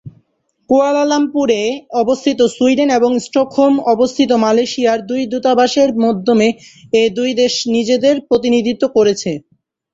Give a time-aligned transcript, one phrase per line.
[0.69, 1.59] কুয়ালালামপুরে
[2.01, 4.99] অবস্থিত সুইডেনের এবং স্টকহোমে অবস্থিত মালয়েশিয়ার
[5.31, 6.47] দূতাবাসের মাধ্যমে
[6.93, 9.31] এ দুই দেশ নিজেদের প্রতিনিধিত্ব করছে।